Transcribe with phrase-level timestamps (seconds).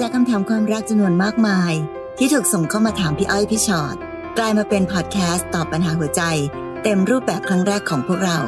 [0.00, 1.72] จากคำถามความรักจำนวนมากมาย
[2.18, 3.96] ที่ถูกส่งเข้ามาถามพี่อ้อยพี่ชอ็อต
[4.38, 6.22] กลายมาเป็นพอดแคสต์ตอบปัญหาหัวใจ
[6.82, 8.38] เต็มรูปแบบครั้งแรกของพวกเรา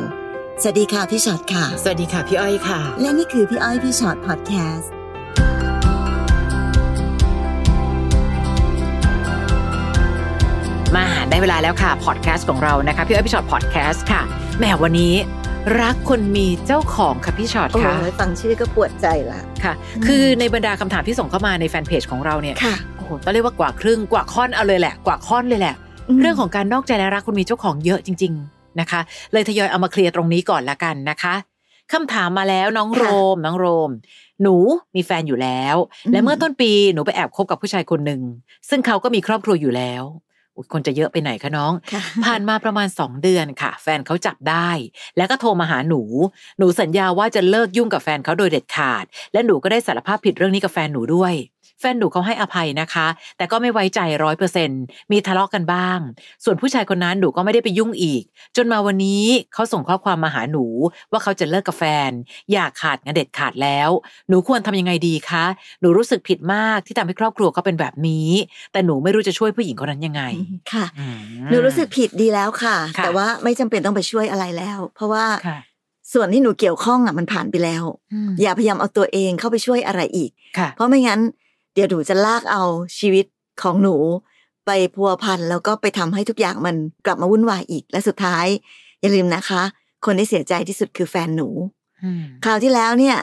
[0.62, 4.90] สวัสดีค่ะพี่ชอ็อตค่ะ สวัสดีค่ะพี่อ้อยค่ะ และนี่คือพี่อ้อยพี่ชอ็อตพอดแคสต์
[10.96, 14.22] มาได้เวลาแล้วค่ะพอดแคสต์ของเรานะคะพี่อ้อยพี่ฉอดพอดแคสต์ค่ะ
[14.58, 15.14] แหมวันนี้
[15.80, 25.74] รักคนมีเจ้าของค่ะพี่ฉอดโอ้ค่ะยฟังชื่อก็ปวดใจละค่ะอืมคือในบรรดาคำถามที่ส่งเข้ามาในแฟนเพจของเราเนี่ยค่ะโอ้โหต้องเรียกว่ากว่าครึ่งกว่าค่อนเอาเลยแหละ กว่าค่อนเลยแหละ
[26.20, 29.00] เรื่องของการนอกใจและรักคนมีเจ้าของเยอะจริง ๆนะคะ
[29.32, 31.34] เลยทยอยเอามาเคลียร์ตรงนี้ก่อนละกันนะคะ
[31.92, 33.90] คำถามมาแล้วน้องโรมน้องโรม
[34.42, 34.56] หนู
[34.94, 38.20] มีแฟนอยู่แล้วอืมและเมื่อต้นปีหนูไปแอบคบกับผู้ชายคนหนึ่ง
[38.68, 40.27] ซึ่งเขาก็มีครอบครัวอยู่แล้วอุ๊ย
[40.72, 44.70] คนจะเยอะไปไหนคะน้องค่ะผ่านมาประมาณสองเดือนค่ะ แฟนเขาจับได้
[45.16, 46.02] แล้วก็โทรมาหาหนู
[46.58, 51.34] หนูสัญญาว่าจะเลิกยุ่งกับแฟนเขาโดยเด็ดขาด และหนูก็ได้สารภาพผิดเรื่องนี้กับแฟนหนูด้วย
[51.80, 54.70] แฟนหนูเขาให้อภัยนะคะ แต่ก็ไม่ไว้ใจร้อยเปอร์เซ็น
[55.12, 55.98] มีทะเลาะกันบ้าง
[56.44, 58.22] ส่วนผู้ชายคนนั้นหนูก็ไม่ได้ไปยุ่งอีก
[58.56, 60.64] จนมาวันนี้เขาส่งข้อความมาหาหนู
[61.12, 62.10] ว่าเขาจะเลิกกับแฟน
[62.52, 63.90] อยากขาดงานเด็ดขาดแล้ว
[64.28, 65.44] หนูควรทำยังไงดีคะ
[65.80, 68.30] หนูรู้สึกผิดมากที่ทำให้ครอบครัวเขาเป็นแบบนี้
[68.72, 70.22] แต่หนูไม่รู้จะช่วยผู้หญิงคนนั้นยังไง
[70.72, 71.16] ค่ะอืม
[71.50, 75.58] หนูรู้สึกผิดดีแล้วค่ะค่ะแต่ว่าไม่จำเป็นต้องไปช่วยอะไรแล้ว เพราะว่าค่ะ
[76.14, 77.84] ส่วนที่หนูเกี่ยวข้องอะมันผ่านไปแล้ว
[78.28, 82.64] มอย่าพยายามเอาตัวเองเข้าไปช่วยอะไรอีกค่ะเพราะไม่งั้นเดี๋ยวหนูจะลากเอา
[82.98, 83.26] ชีวิต
[83.62, 83.96] ของหนู
[84.66, 86.76] ไปพัวพันแล้วก็ไปทำให้ทุกอย่างมัน
[87.06, 88.46] กลับมาวุ่นวายอีกและสุดท้าย
[89.00, 89.62] อย่าลืมนะคะ
[90.06, 91.48] คนที่เสียใจที่สุดคือแฟนหนู
[92.04, 93.16] อืมคราวที่แล้วเนี่ย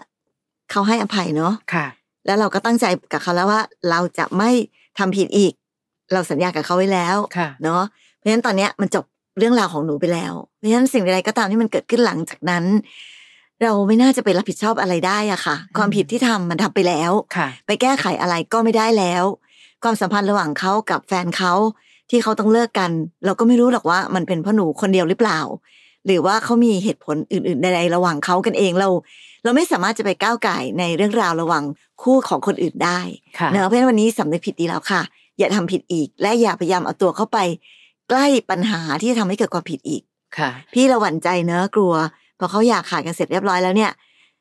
[0.72, 1.88] เขาให้อภัยเนาะค่ะ
[2.26, 4.50] แล้วเราก็ตั้งใจกับเขาแล้วว่า เราจะไม่
[4.98, 5.54] ทำผิดอีก
[6.14, 7.82] เราสัญญากับเขาไว้แล้วค่ะเนาะ
[8.18, 9.06] เพราะฉะนั้นตอนเนี้ยมันจบ
[9.38, 12.64] เรื่องราวของหนูไปแล้วเพราะฉะนั้นสิ่งใดๆก็ตามที่มันเกิดขึ้นหลังจากนั้น
[13.62, 19.24] เราไม่น่าจะไปรับผิดชอบอะไรได้อะค่ะ ความผิดที่ทำมันทำไปแล้วค่ะไปแก้ไขอะไรก็ไม่ได้แล้ว
[19.84, 21.54] ความสัมพันธ์ระหว่างเขากับแฟนเขา
[22.10, 22.92] ที่เขาต้องเลิกกัน
[23.26, 25.40] เราก็ไม่รู้หรอกว่ามันเป็นเพราะหนูคนเดียวหรือเปล่า
[26.06, 28.90] หรือว่าเขามีเหตุผลอื่นๆใดๆระหว่างเขากันเองเรา
[29.44, 31.64] เราไม่สามารถจะไปก้าวไก่ายในเรื่องราวระหว่าง
[32.02, 33.00] คู่ของคนอื่นได้
[33.40, 35.02] ค่ะเนอะเพราะฉะนั้นวันนี้สำนึกผิดดีแล้วค่ะ
[35.38, 37.38] อย่าทำผิดอีก และอย่าพยายามเอาตัวเข้าไป
[38.10, 40.02] ใกล้ปัญหาที่จะทำให้เกิดความผิดอีก
[40.38, 41.94] ค่ะ พี่ระหวั่นใจเนอะกลัว
[42.40, 43.92] พอเขาอยากขาดกันเสร็จเรียบร้อยแล้วเนี่ย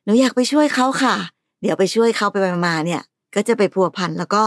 [0.05, 1.15] หนูอยากไปช่วยเขาค่ะ
[1.63, 3.03] เดี๋ยวไปช่วยเขาไปๆมาๆเนี่ย
[3.35, 4.43] ก็จะไปพัวพันแล้วก็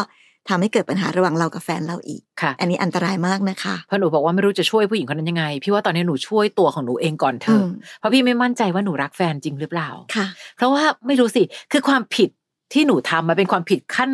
[0.49, 7.67] ทำให้เกิดปัญหาระหว่างเรากับแฟนเราอีกค่ะ อันนี้อันตรายมากนะคะเพราะหนูบอกว่าไม่รู้จะช่วยผู้หญิงคนนั้นยังไง พี่ว่าตอนนี้หนูช่วยตัวของหนูเองก่อนเถอือะม
[7.99, 10.27] เพราะพี่ไม่มั่นใจว่าหนูรักแฟนจริงหรือเปล่าค่ะ
[10.57, 12.29] เพราะว่าไม่รู้สิ คือความผิด
[12.73, 14.11] ที่หนูทำมันเป็นความผิดขั้น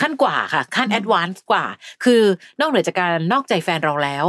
[0.00, 1.64] ขั้นกว่าค่ะ ขั้นอืมแอดวานซ์กว่า
[2.04, 2.22] คือ
[2.60, 4.24] นอกเหนือจากการนอกใจแฟนเราแล้ว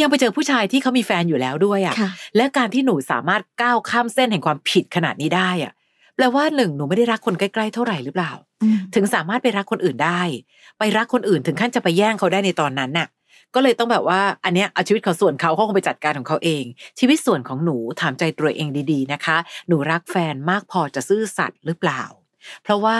[0.00, 5.72] ยังไปเจอผู้ชายที่เขามีแฟนอยู่แล้วด้วยอะค่ะ และการที่หนูสามารถก้าวข้ามเส้นแห่งความผิดขนาดนี้ได้อะ
[6.16, 8.32] แปลว่าหนึ่งหนูไม่ได้รักคนใกล้ๆเท่าไหร่หรือเปล่า
[8.62, 10.20] อืมถึงสามารถไปรักคนอื่นได้
[10.78, 13.08] ไปรักคนอื่นถึงขั้นจะไปแย่งเขาได้ในตอนนั้นน่ะ
[13.54, 16.64] ก็เลยต้องแบบว่าอันเนี้ยเอาชีวิตเขาส่วนเขาเขาคงไปจัดการของเขาเอง
[16.98, 19.36] ชีวิตส่วนของหนูถามใจตัวเองดีๆนะคะ
[19.68, 22.02] หนูรักแฟนมากพอจะซื่อสัตย์หรือเปล่า
[22.62, 22.98] เพราะว่า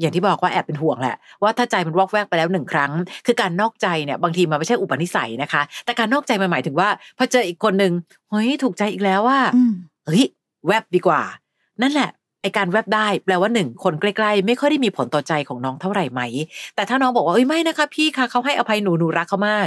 [0.00, 2.92] อย่างที่บอกว่าแอบเป็นห่วงแหละว่าถ้าใจมันวอกแวกไปแล้วหนึ่งครั้ง
[3.26, 7.92] คือการนอกใจเนี่ยบางทีมันไม่ใช่อุปนิสัยนะคะ แต่การนอกใจมันหมายถึงว่าพอเจออีกคนนึง
[8.30, 9.72] เฮ้ยถูกใจอีกแล้วว่าอืม
[10.06, 10.24] เฮ้ย
[10.66, 11.22] แวบดีกว่า
[11.82, 12.10] นั่นแหละ
[12.42, 16.20] ไอการแวบได้แปลว่าหนึ่งคนใกล้ๆ ไม่ค่อยได้มีผลต่อใจของน้องเท่าไหร่ไหม
[16.74, 19.66] แต่ถ้าน้องบอกว่าเอ้ยไม่นะคะ พี่คะเขาให้อภัยหนูหนูรักเขามาก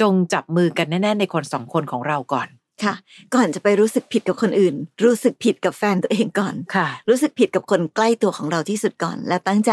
[0.00, 2.48] จงจับมือกันแน่ๆในคนสองคนของเราก่อน
[2.84, 2.94] ค่ะ
[3.34, 4.74] ก่อนจะไปรู้สึกผิดกับคนอื่น
[5.04, 9.72] รู้สึกผิดกับแฟนตัวเองก่อนค่ะ รู้สึกผิดกับคนใกล้ตัวของเราที่สุดก่อน และตั้งใจ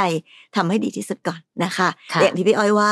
[0.55, 2.91] ทำให้ดีที่สุดก่อนนะคะค่ะแต่อย่างที่พี่อ้อยว่า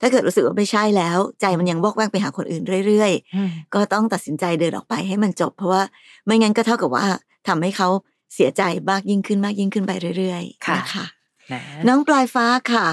[0.00, 5.82] ถ้าเกิดรู้สึกว่าไม่ใช่แล้ว ใจมันยังวอกแวกไปหาคนอื่นเรื่อยอืมๆก็ต้องตัดสินใจเดินออกไปให้มันจบ เพราะว่า
[6.26, 7.04] ไม่งั้นก็เท่ากับว่า
[7.48, 7.88] ทำให้เขา
[8.34, 11.06] เสียใจมากยิ่งขึ้นมากยิ่งขึ้นไปเรื่อยๆค่ะนะคะ
[11.52, 12.86] นะน้องปลายฟ้าค่ะ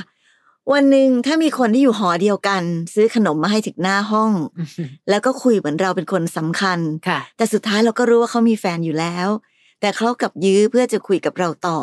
[0.74, 2.63] วันหนึ่งถ้ามีคนที่อยู่หอเดียวกัน
[2.94, 9.28] ซื้อขนมมาให้ถึงหน้าห้องอืมแล้วก็คุยเหมือนเราเป็นคนสำคัญค่ะ แต่สุดท้ายเราก็รู้ว่าเขามีแฟนอยู่แล้ว
[9.81, 11.80] แต่เขากลับยื้อเพื่อจะคุยกับเราต่อ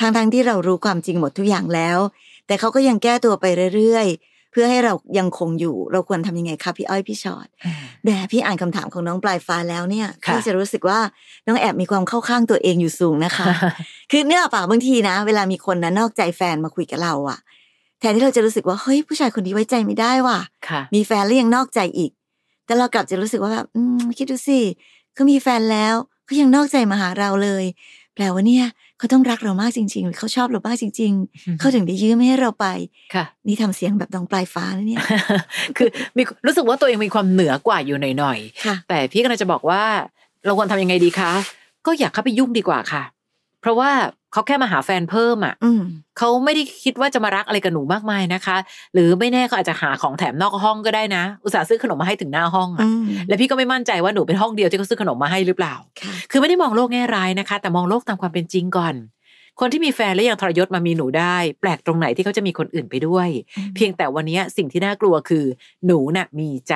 [0.00, 1.98] ทางทางๆที่เรารู้ความจริงหมดทุกอย่างแล้ว
[2.46, 3.44] แต่เขาก็ยังแก้ตัวไป
[3.76, 7.48] เรื่อยๆ เพื่อให้เรายังคงอยู่ เราควรทำยังไงคะพี่อ้อยพี่ชอ็อต
[8.02, 11.00] แหมพี่อ่านคำถามของน้องปลายฟ้าแล้วเนี่ยค่ะพี่จะรู้สึกว่า
[11.46, 13.46] น้องแอบมีความเข้าข้างตัวเองอยู่สูงนะคะ
[14.10, 22.10] คือเนี่ยป่ะบางทีนะ เวลามีคนนะนอกใจแฟนมาคุยกับเราอะแทนที่เราจะรู้สึกว่าเฮ้ยผู้ชายคนนี้ไว้ใจไม่ได้ว่ะค่ะมีแฟนแล้วยังนอกใจอีก
[22.66, 24.60] แต่เรากลับจะรู้สึกว่าแบบอืมคิดดูสิ
[25.14, 27.64] เขามีแฟนแล้วเขายังนอกใจมาหาเราเลย
[28.14, 28.66] แปลว่าเนี่ย
[28.98, 32.66] เขาต้องรักเรามากจริงๆหรือเขาชอบเรามากจริง ๆ เขาถึงได้ยื้อไม่ให้เราไป
[33.14, 35.02] ค่ะ นี่ทำเสียงแบบดองปลายฟ้านะเนี่ย
[35.76, 39.82] คือมีรู้สึกว่าตัวเองมีความเหนือกว่าอยู่หน่อยๆค่ะแต่พี่กำลังจะบอกว่า
[40.44, 41.32] เราควรทำยังไงดีคะ
[41.86, 43.02] ก็อยากเข้าไปยุ่งดีกว่าค่ะ
[43.60, 43.90] เพราะว่า
[44.34, 45.82] เขาแค่มาหาแฟนเพิ่มอะอืม
[46.18, 48.56] เขาไม่ได้คิดว่าจะมารักอะไรกับหนูมากมายนะคะ
[48.94, 58.94] หรือไม่แน่เขาอาจจะหาของแถมนอกห้องก็ได้นะ อุตส่าห์ซื้อขนมมาให้ถึงหน้าห้องอะอืมและพี่ก็ไม่มั่นใจว่าหนูเป็นห้องเดียวที่เขาซื้อขนมมาให้หรือเปล่าค่ะคือไม่ได้มองโลกแง่ร้ายนะคะ แต่มองโลกตามความเป็นจริงก่อน
[59.60, 63.28] คนที่มีแฟนแล้วยังทรยศมามีหนูได้ แปลกตรงไหนที่เขาจะมีคนอื่นไปด้วย
[63.58, 65.44] อืมเพียงแต่วันนี้สิ่งที่น่ากลัวคือ
[65.86, 66.74] หนูน่ะมีใจ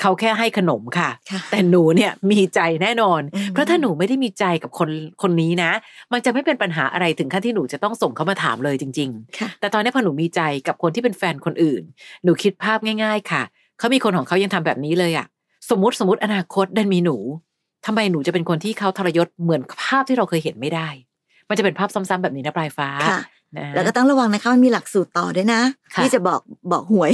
[0.00, 4.90] เขาแค่ให้ขนมค่ะค่ะ แต่หนูเนี่ยมีใจแน่นอนอืมเพราะถ้าหนูไม่ได้มีใจกับคน
[5.22, 5.70] คนนี้นะ
[6.12, 11.82] มันจะไม่เป็นปัญหาอะไรถึงขั้นที่หนูจะต้องส่งเขามาถามเลยจริงๆค่ะแต่ตอนนี้พอหนูมีใจกับคนที่เป็นแฟนคนอื่น
[12.24, 13.42] หนูคิดภาพง่าย ๆ ค่ะ
[13.78, 15.26] เขามีคนของเขายังทำแบบนี้เลยอะ
[15.70, 17.16] สมมติสมมติอนาคตดันมีหนู
[17.86, 20.88] ทำไมหนูจะเป็นคนที่เขาทรยศเหมือนภาพที่เราเคยเห็นไม่ได้
[21.48, 23.20] มันจะเป็นภาพซ้ำๆแบบนี้นะปลายฟ้าค่ะ
[23.56, 25.62] นะแล้วก็ต้องระวังนะคะมันมีหลักสูตรต่อด้วยนะ
[25.94, 26.40] ค่ะที่จะบอก
[26.72, 27.12] บอกหวย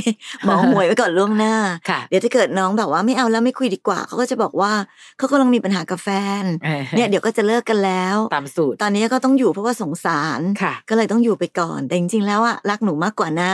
[0.48, 1.54] บอกหวยไว้ก่อนล่วงหน้า
[1.88, 4.72] ค่ะเดี๋ยวถ้าเกิดน้องแบบว่าไม่เอาแล้วไม่คุยดีกว่าเขาก็จะบอกว่า
[5.18, 6.08] เขากำลังมีปัญหากับแฟ
[6.42, 13.52] นเออเนี่ยเดี๋ยวก็จะเลิกกันแล้วตามสูตรตอนนี้ก็ต้องอยู่เพราะว่าสงสารค่ะก็เลยต้องอยู่ไปก่อนแต่จริงๆแล้วอะรักหนูมากกว่านะ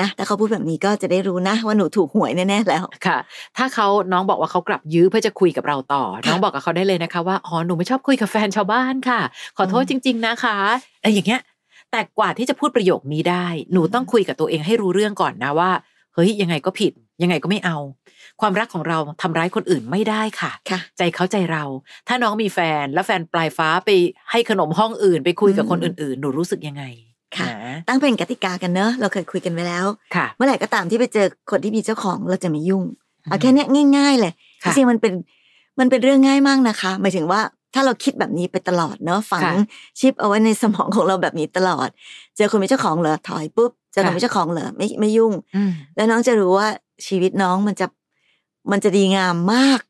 [0.00, 3.18] นะถ้าเขาพูดแบบนี้ก็จะได้รู้นะ ว่าหนูถูกหวยแน่ๆแล้วค่ะ
[3.56, 9.20] ถ้าเขาน้องบอกว่าเขากลับยื้อเพื่อจะคุยกับเราต่อ น้องบอกกับเขาได้เลยนะคะว่าอ๋อหนูไม่ชอบคุยกับแฟนชาวบ้านค่ะ
[9.56, 10.56] ขอโทษจริง ๆ นะคะ
[11.02, 11.42] อะไรอย่างเงี้ย
[11.90, 15.70] แต่กว่าที่จะพูดประโยคนี้ได้ หนูต้องคุยกับตัวเองให้รู้เรื่องก่อนนะว่า
[16.14, 16.92] เฮ้ยยังไงก็ผิด
[17.22, 17.76] ยังไงก็ไม่เอา
[18.40, 21.64] ความรักของเราทำร้ายคนอื่นไม่ได้ค่ะค่ะใจเขาใจเรา
[22.08, 23.90] ถ้าน้องมีแฟนแล้วแฟนปลายฟ้าไป
[24.30, 26.84] ให้ขนมห้องอื่น ไปคุยกับคนอืมอื่นๆ หนูรู้สึกยังไง
[27.36, 27.50] ค่ะน
[27.88, 32.84] ตั้งเป็นกติกากันเนอะเราเคยคุยกันไว้แล้วค่ะเมื่อไหร่ก็ตามที่ไปเจอคนที่มีเจ้าของเราจะไม่ยุ่ง
[33.24, 33.66] เอาแค่เนี้ย
[33.96, 34.32] ง่าย ๆ เลย
[34.62, 35.12] จค่ะริงๆมันเป็น
[35.78, 37.40] มันเป็นเรื่องง่ายมากนะคะ หมายถึงว่า
[37.74, 39.54] ถ้าเราคิดแบบนี้ไปตลอดเนอะฝังค่ะ
[39.98, 41.88] ชิปเอาไว้ในสมองของเราแบบนี้ตลอด
[42.36, 46.68] เจอคนมีเจ้าของเหรอถอยปุ๊บเจอคนค่ะมีเจ้าของเหรอไม่ไม่ยุ่งอืมแล้วน้องจะรู้ว่า
[47.06, 47.86] ชีวิตน้องมันจะ
[48.70, 49.80] มันจะดีงามมาก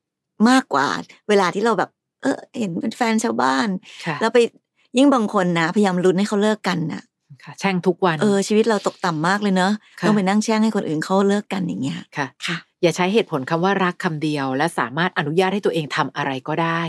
[0.49, 0.87] มากกว่า
[1.29, 1.91] เวลาที่เราแบบ
[2.23, 3.69] เออเห็นเป็นแฟนชาวบ้าน
[4.07, 4.39] ค่ะแล้วไป
[4.97, 7.03] ยิ่งบางคนนะพยายามลุ้นให้เขาเลิกกันนะ
[7.45, 16.81] ค่ะแช่งทุกวันเออชีวิตเราตกต่ำมากเลยเนอะค่ะต้องไปนั่งแช่งให้คนอื่นเขาเลิกกันอย่างเงี้ยค่ะค่ะ อย่าใช้เหตุผลคำว่ารักคำเดียว และสามารถอนุญาตให้ตัวเองทำอะไรก็ได้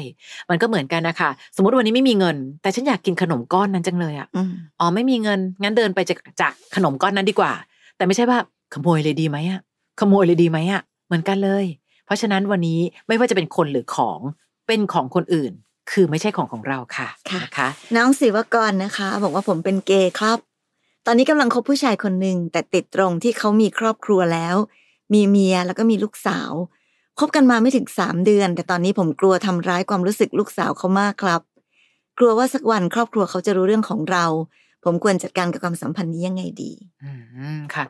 [0.50, 7.52] มันก็เหมือนกันนะคะสมมติวันนี้ไม่มีเงิน แต่ฉันอยากกินขนมก้อนนั้นจังเลยอะอืมอ๋อไม่มีเงินงั้นเดินไปจากจากขนมก้อนนั้นดีกว่า
[7.98, 8.38] แต่ไม่ใช่ว่า
[8.74, 9.60] ขโมยเลยดีไหมอะ
[10.00, 11.66] ขโมยเลยดีไหมอะเหมือนกันเลย
[12.06, 14.20] เพราะฉะนั้นวันนี้ไม่ว่าจะเป็นคนหรือของ
[14.68, 15.52] เป็นของคนอื่น
[15.92, 20.38] คือไม่ใช่ของของเราค่ะค่ะนะคะ น้องศิวกรนะคะ บอกว่าผมเป็นเกย์ครับ
[21.06, 24.56] ตอนนี้กำลังคบผู้ชายคนหนึ่งแต่ติดตรงที่เขามีครอบครัวแล้ว
[25.14, 26.52] มีเมียแล้วก็มีลูกสาว
[27.20, 31.42] คบกันมาไม่ถึงสามเดือน แต่ตอนนี้ผมกลัวทำร้ายความรู้สึกลูกสาวเขามากครับ
[32.18, 34.26] กลัวว่าสักวันครอบครัวเขาจะรู้เรื่องของเรา
[34.84, 36.72] ผมควรจัดการกับความสัมพันธ์นี้ยังไงดี
[37.04, 37.12] อื
[37.58, 37.84] มค่ะ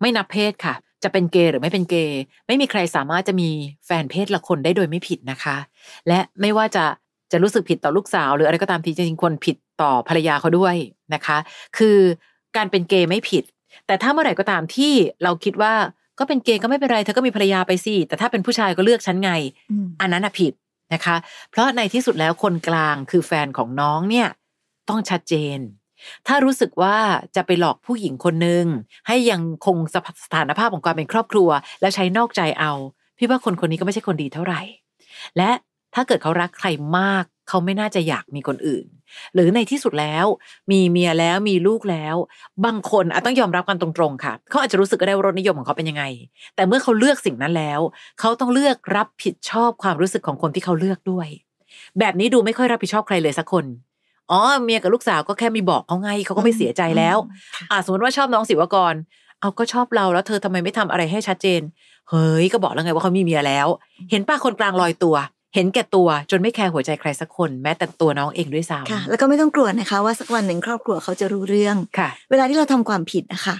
[0.00, 3.50] ไม่นับเพศค่ะ จะเป็นเกย์หรือไม่เป็นเกย์ไม่มีใครสามารถจะมี
[3.86, 5.56] แฟนเพศละคนได้โดยไม่ผิดนะคะ
[6.08, 6.84] และไม่ว่าจะ
[7.34, 10.76] จะรู้สึกผิดต่อลูกสาว หรืออะไรก็ตามทีจริงๆควรผิดต่อภรรยาเขาด้วย
[11.14, 11.38] นะคะ
[11.78, 11.98] คือ
[12.56, 13.44] การเป็นเกย์ไม่ผิด
[13.86, 14.92] แต่ถ้าเมื่อไหร่ก็ตามที่
[15.22, 15.74] เราคิดว่า
[16.18, 19.30] ก็เป็นเกย์ก็ไม่เป็นไรเธอก็มีภรรยาไปสิแต่ถ้าเป็นผู้ชายก็เลือกฉันไง
[19.70, 20.52] อืมอันนั้นน่ะผิด
[20.94, 21.16] นะคะ
[21.50, 24.28] เพราะในที่สุดแล้วคนกลางคือแฟนของน้องเนี่ย
[24.88, 25.58] ต้องชัดเจน
[26.26, 26.96] ถ้ารู้สึกว่า
[27.36, 28.64] จะไปหลอกผู้หญิงคนหนึ่ง
[29.06, 31.48] ให้ยังคงสสถานภาพของความเป็นครอบครัว
[31.80, 32.72] แล้วใช้นอกใจเอา
[33.18, 34.60] พี่ว่าคนคนนี้ก็ไม่ใช่คนดีเท่าไหร่
[35.36, 35.50] และ
[35.94, 36.68] ถ้าเกิดเขารักใคร
[36.98, 38.86] มาก เขาไม่น่าจะอยากมีคนอื่น
[39.34, 40.26] หรือในที่สุดแล้ว
[40.72, 42.16] มีเมียแล้วมีลูกแล้ว
[42.64, 46.04] บางคนอาจต้องยอมรับกันตรงๆค่ะ เขาอาจจะรู้สึกก็ได้ว่ารสนิยมของเขาเป็นยังไง
[46.56, 47.80] แต่เมื่อเขาเลือกสิ่งนั้นแล้ว
[48.20, 51.28] เขาต้องเลือกรับผิดชอบความรู้สึกของคนที่เขาเลือกด้วย
[51.98, 53.64] แบบนี้ดูไม่ค่อยรับผิดชอบใครเลยสักคน
[54.30, 57.18] อ๋อเมียกับลูกสาวก็แค่มีบอกเขาไงเขาก็ไม่เสียใจแล้ว
[57.54, 58.94] ค่ะอ่าสมมติว่าชอบน้องศิวกร
[59.40, 61.60] เอาก็ชอบเราแล้วเธอทำไมไม่ทำอะไรให้ชัดเจน
[62.10, 63.66] เฮ้ยก็บอกแล้วไงว่าเขามีเมียแล้ว
[64.10, 65.16] เห็นป้าคนกลางลอยตัว
[65.54, 73.56] เห็นแก่ตัวจนไม่แคร์หัวใจใครสักคนแม้แต่ตัวน้องเองด้วยซ้ำค่ะ แล้วก็ไม่ต้องกลัวนะคะ ว่าสักวันหนึ่งครอบครัวเขาจะรู้เรื่องค่ะ เวลาที่เราทำความผิดนะคะ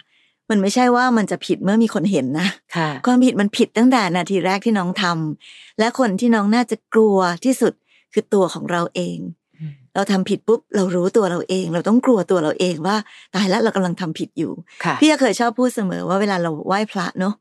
[0.50, 7.72] มันไม่ใช่ว่ามันจะผิดเมื่อมีคนเห็นนะค่ะความผิดมันผิดตั้งแต่นาทีแรกที่น้องทำและคนที่น้องน่าจะกลัวที่สุด
[8.12, 9.18] คือตัวของเราเอง
[9.60, 12.96] อืมเราทำผิดปุ๊บเรารู้ตัวเราเอง เราต้องกลัวตัวเราเองว่า
[13.34, 14.52] ตายแล้วเรากำลังทำผิดอยู่
[14.84, 17.34] ค่ะพี่ก็เคยชอบพูดเสมอว่าเวลาเราไหว้พระเนาะ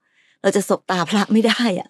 [0.43, 1.88] เราจะสบตาพระไม่ได้อะ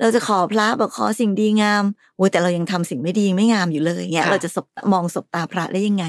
[0.00, 1.84] เราจะขอพระบอกขอสิ่งดีงาม
[2.16, 6.04] โอ้ยแต่เรายังทำสิ่งไม่ดีไม่งามอยู่เลยเงี้ยค่ะเราจะสบมองสบตาพระได้ยังไง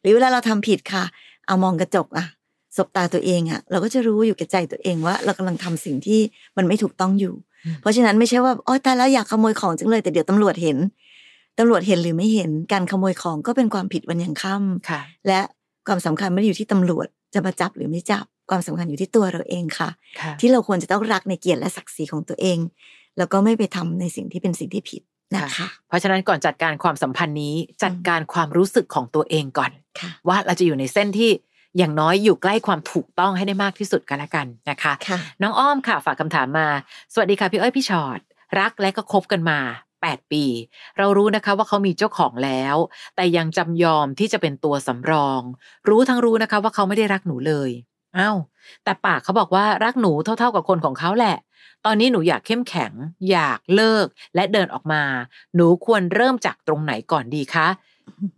[0.00, 1.04] หรือเวลาเราทำผิดค่ะ
[1.46, 2.26] เอามองกระจกอะ
[2.76, 6.20] สบตาตัวเองอะเราก็จะรู้อยู่แก่ใจตัวเองว่า เรากำลังทำสิ่งที่
[6.56, 10.78] มันไม่ถูกต้องอยู่อืมเพราะฉะนั้นไม่ใช่ว่าโอ๊ยตายแล้วอยากขโมยของจังเลยแต่เดี๋ยวตำรวจเห็น
[11.58, 15.40] ตำรวจเห็นหรือไม่เห็นการขโมยของก็เป็นความผิดวันยังค่ำค่ะและ
[15.86, 22.58] ความสำคัญไม่ได้อยู่ที่ตำรวจจะมาจับหรือไม่จับ ความสำคัญอยู่ที่ตัวเราเองค่ะค่ะ ที่เราควรจะต้องรักในเกียรติและศักดิ์ศรีของตัวเอง
[23.18, 25.02] แล้วก็ไม่ไปทำในสิ่งที่เป็นสิ่งที่ผิด
[25.36, 31.30] นะคะเพราะฉะนั้นก่อนจัดการความสัมพันธ์นี้จัดการความรู้สึกของตัวเองก่อนค่ะว่าเราจะอยู่ในเส้นที่
[31.78, 36.68] อย่างน้อยอยู่ใกล้ความถูกต้องให้ได้มากที่สุดกันละกันนะคะค่ะน้องอ้อมค่ะฝากคำถามมา
[37.12, 38.20] สวัสดีค่ะพี่อ้อยพี่ชอ็อต
[38.60, 39.60] รักและก็คบกันมา
[40.00, 40.44] 8 ปี
[40.98, 42.76] เรารู้นะคะว่าเขามีเจ้าของแล้ว
[43.16, 45.40] แต่ยังจำยอมที่จะเป็นตัวสำรอง
[45.88, 47.70] รู้ทั้งรู้นะคะว่าเขาไม่ได้รักหนูเลย
[48.18, 48.36] อ้าว
[48.84, 51.36] แต่ปากเขาบอกว่ารักหนูเท่า ๆกับคนของเขาแหละ
[51.84, 52.92] ตอนนี้หนูอยากเข้มแข็ง
[53.30, 55.02] อยากเลิกและเดินออกมา
[55.54, 57.68] หนูควรเริ่มจากตรงไหนก่อนดีคะ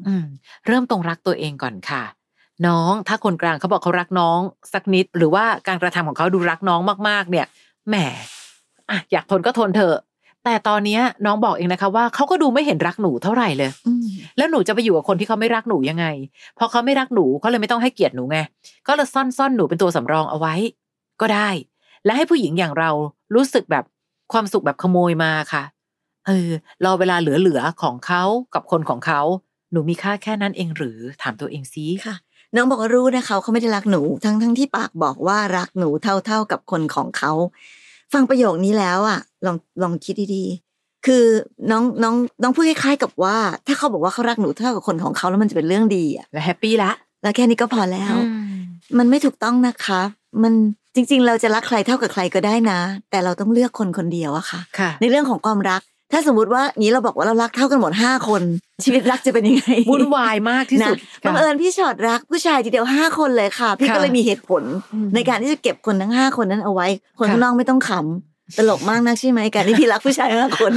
[0.06, 0.24] อืม
[0.66, 2.02] เริ่มตรงรักตัวเองก่อนค่ะ
[2.66, 4.40] น้องถ้าคนกลางเขาบอกเขารักน้อง
[4.72, 7.46] สักนิด หรือว่าการกระทำของเขาดูรักน้องมากๆ เนี่ย
[7.88, 7.96] แหม
[8.90, 9.96] อะอยากทนก็ทนเถอะ
[10.48, 16.06] แต่ตอนเนี้ยน้องบอกเองนะคะว่าเขาก็ดูไม่เห็นรักหนูเท่าไหร่เลยอืมแล้วหนูจะไปอยู่กับคนที่เขาไม่รักหนูยังไง
[16.58, 18.38] พอเขาไม่รักหนูเขาเลยไม่ต้องให้เกียรติหนูไง
[18.86, 20.54] ก็เลยซ่อนซ่อนหนูเป็นตัวสำรองเอาไว้
[21.20, 21.48] ก็ได้
[22.04, 22.90] และให้ผู้หญิงอย่างเรา
[23.34, 23.84] รู้สึกแบบ
[24.32, 25.62] ความสุขแบบขโมยมาค่ะ
[26.26, 26.50] เออ
[26.84, 28.22] รอเวลาเหลือๆของเขา
[28.54, 29.20] กับคนของเขา
[29.72, 32.14] หนูมีค่าแค่นั้นเองหรือถามตัวเองซิค่ะ
[32.54, 37.32] น้องบอกว่ารู้นะคะเขาไม่ได้รักหนูทั้งทั้งที่ปากบอกว่ารักหนูเท่าเท่ากับคนของเขา
[38.12, 41.24] ฟังประโยคนี้แล้วอะ ลองลองคิดดีๆ คือ
[41.70, 43.36] น้องน้องน้องพูดคล้ายๆกับว่า
[43.66, 46.90] ถ้าเขาบอกว่าเขารักหนูเท่ากับคนของเขาแล้วมันจะเป็นเรื่องดีอะและแฮปปี้ละ
[47.22, 48.58] แล้วแค่นี้ก็พอแล้วอืม
[48.98, 50.00] มันไม่ถูกต้องนะคะ
[50.42, 50.52] มัน
[50.94, 52.78] จริง ๆ เราจะรักใครเท่ากับใครก็ได้นะ
[53.10, 58.42] แต่เราต้องเลือกคนคนเดียวอะค่ะค่ะในเรื่องของความรัก ถ้าสมมติว่านี้เราบอกว่าเรารักเท่ากันหมดห้าคน
[58.84, 64.62] ชีวิตรักจะเป็นยังไงวุ่นวายมากที่สุดนะบังเอิญพี่ชอดรักผู้ชายทีเดียวห้าคนเลยค่ะ พี่ค่ะก็เลยมีเหตุผล
[64.92, 66.86] อืมในการที่จะเก็บคนทั้งห้าคนนั้นเอาไว้
[67.18, 70.72] คนค่ะข้างนอกไม่ต้องขำตลกมากนักใช่ไหมการที่พี่รักผู้ชายห้าคน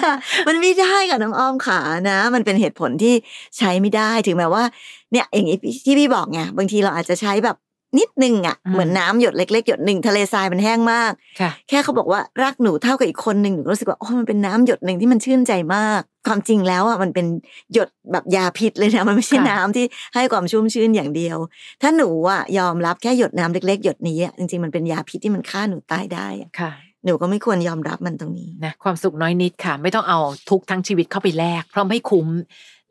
[0.00, 0.12] ค่ะ
[0.46, 3.14] มันไม่ได้ค่ะน้องอ้อมขานะ มันเป็นเหตุผลที่
[3.58, 4.64] ใช้ไม่ได้ถึงแม้ว่า
[5.12, 7.56] เนี่ยอย่างนี้ที่พี่บอกไงบางทีเราอาจจะใช้แบบ
[7.98, 17.26] นิดนึงอะอืมเหมือนน้ำหยดเล็กๆหยดหนึ่งทะเลทรายมันแห้งมากค่ะแค่เขาบอกว่ารักหนูเท่ากับอีกคนหนึ่งหนูก็รู้สึกว่าโอ้มันเป็นน้ำหยดหนึ่งที่มันชื่นใจมาก ความจริงแล้วอะมันเป็น
[17.72, 19.84] หยดแบบยาพิษเลยนะมันไม่ใช่ค่ะน้ำที่
[20.14, 21.36] ให้ความชุ่มชื่นอย่างเดียว
[21.82, 26.72] ถ้าหนูอะยอมรับแค่หยดน้ำเล็ก ๆ หยดนี้อะจริงๆมันเป็นยาพิษที่มันฆ่าหนูตายได้อะค่ะ
[27.04, 30.18] หนูก็ไม่ควรยอมรับมันตรงนี้นะความสุขน้อยนิดค่ะ ไม่ต้องเอา
[30.50, 32.28] ทุกข์ทั้งชีวิตเข้าไปแลกเพราะไม่คุ้ม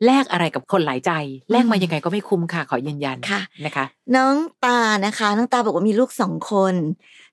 [0.04, 1.12] แลกอะไรกับคนหลายใจ
[1.50, 3.84] แลกมายังไงก็ไม่คุ้มค่ะ ขอยืนยันค่ะนะคะ
[4.16, 6.74] น้องตานะคะ น้องตาบอกว่ามีลูกสองคน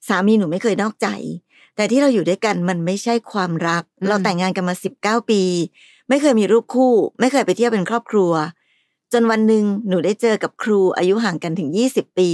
[0.08, 1.08] สามีหนูไม่เคยนอกใจ
[1.76, 5.42] แต่ที่เราอยู่ด้วยกันมันไม่ใช่ความรักอืมเราแต่งงานกันมาสิบเก้าปี
[6.10, 8.32] ไม่เคยมีรูปคู่ ไม่เคยไปเที่ยวเป็นครอบครัว
[9.14, 12.30] จนวันหนึ่งหนูได้เจอกับครูอายุห่างกันถึงยี่สิบปี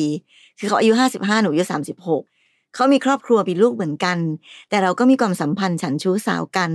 [0.60, 2.24] คือเขาอายุห้าสิบห้าหนูอายุสามสิบหก
[2.75, 4.17] เขามีครอบครัวมีลูกเหมือนกัน
[4.70, 6.72] แต่เราก็มีความสัมพันธ์ฉันชู้สาวกัน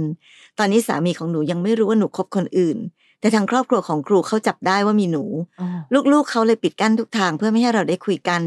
[0.58, 2.78] ตอนนี้สามีของหนูยังไม่รู้ว่าหนูคบคนอื่น
[3.22, 5.24] แต่ทางครอบครัวของครูเขาจับได้ว่ามีหนู
[5.60, 5.68] อ๋อ
[6.12, 8.42] ลูกๆเขาเลยปิดกั้นทุกทางเพื่อไม่ให้เราได้คุยกัน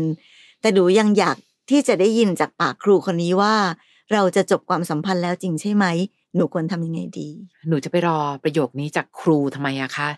[0.61, 1.37] แต่หนูยังอยาก
[1.69, 3.53] ที่จะได้ยินจากปากครูคนนี้ว่า
[4.13, 5.85] เราจะจบความสัมพันธ์แล้วจริงใช่ไหม
[6.35, 7.29] หนูควรทำยังไงดี
[7.67, 10.09] หนูจะไปรอประโยคนี้จากครูทำไมอะคะ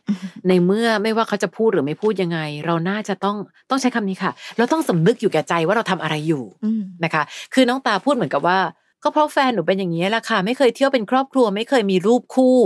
[0.48, 3.38] ในเมื่อไม่ว่าเขาจะพูดหรือไม่พูดยังไง เราน่าจะต้อง
[3.70, 7.24] ต้องใช้คำนี้ค่ะ เราต้องสำนึกอยู่แก่ใจว่าเราทำอะไรอยู่อืมนะคะ
[7.54, 8.60] คือน้องตาพูดเหมือนกับว่า
[9.04, 12.58] ก็เพราะแฟนหนูเป็นอย่างนี้แหละค่ะ ไม่เคยเที่ยวเป็นครอบครัว ไม่เคยมีรูปคู่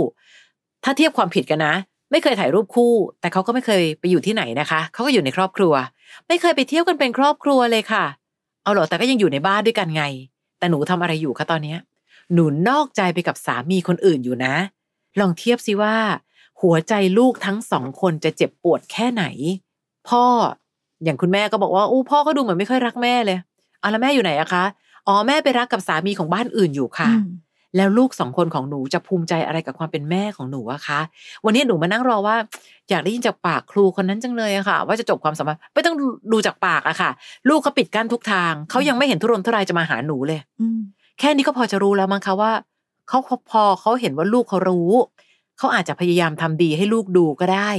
[0.84, 1.74] ถ้าเทียบความผิดกันนะ
[2.10, 5.72] ไม่เคยถ่ายรูปคู่ แต่เขาก็ไม่เคยไปอยู่ที่ไหนนะคะ เขาก็อยู่ในครอบครัว
[6.28, 8.04] ไม่เคยไปเที่ยวกันเป็นครอบครัวเลยค่ะ
[8.62, 10.04] เอาหรอแต่ก็ยังอยู่ในบ้านด้วยกันไง
[10.58, 11.78] แต่หนูทำอะไรอยู่คะตอนเนี้ย
[12.32, 14.54] หนูนอกใจไปกับสามีคนอื่นอยู่นะ
[15.20, 15.96] ลองเทียบสิว่า
[16.60, 19.24] หัวใจลูกทั้งสองคนจะเจ็บปวดแค่ไหน
[20.08, 20.24] พ่อ
[21.04, 23.38] อย่างคุณแม่ก็บอกว่าอู้พ่อก็ดูเหมือนไม่ค่อยรักแม่เลย
[23.80, 24.64] เอาแล้วแม่อยู่ไหนอะคะ
[25.06, 27.08] อ๋อแม่ไปรักกับสามีของบ้านอื่นอยู่ค่ะ
[27.76, 31.00] แล้วลูกสองคนของหนูจะภูมิใจอะไรกับความเป็นแม่ของหนูอะคะ
[31.44, 32.36] วันนี้หนูมานั่งรอว่า
[32.90, 35.96] อยากได้ยินจากปากครูคนนั้นจังเลยอะค่ะ ว่าจะจบความสัมพันธ์ไม่ต้อง
[36.32, 37.10] ดูจากปากอะค่ะ
[37.48, 40.80] ลูกเขาปิดกั้นทุกทางเขายังไม่เห็นทุรนทุรายจะมาหาหนูเลย อืม
[41.18, 42.52] แค่นี้ก็พอจะรู้แล้วมั้งคะว่า
[43.08, 43.18] เขา
[43.50, 44.90] พอเขาเห็นว่าลูกเขารู้
[45.58, 47.70] เขาอาจจะพยายามทำดีให้ลูกดูก็ได้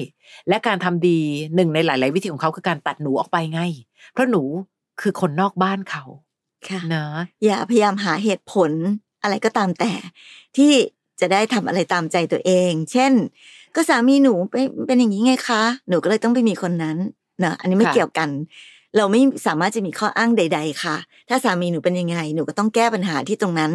[0.50, 1.20] และการทำดี
[1.56, 3.62] หนึ่งในหลาย ๆ วิธีของเขาคือการตัดหนูออกไปไง
[4.14, 4.44] เพราะหนู
[5.02, 6.04] คือคนนอกบ้านเขา
[6.70, 8.72] ค่ะเนอะอย่าพยายามหาเหตุผล
[9.24, 9.92] อะไรก็ตามแต่
[10.58, 10.72] ที่
[11.22, 13.14] จะได้ทำอะไรตามใจตัวเอง เช่น
[13.76, 16.98] ก็สามีหนูเป็นเป็นอย่างนี้ไงคะ หนูก็เลยต้องไปมีคนนั้น
[17.44, 18.30] นะอันนี้ไม่เกี่ยวกัน
[18.98, 20.96] เราไม่สามารถจะมีข้ออ้างใด ๆ ค่ะ
[21.30, 23.72] ถ้าสามีหนูเป็นยังไง หนูก็ต้องแก้ปัญหาที่ตรงนั้น